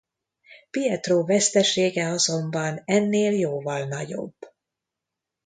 Pietro 0.71 1.23
vesztesége 1.25 2.07
azonban 2.07 2.81
ennél 2.85 3.31
jóval 3.31 3.83
nagyobb. 3.85 4.33